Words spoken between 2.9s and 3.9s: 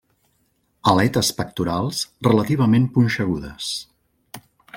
punxegudes.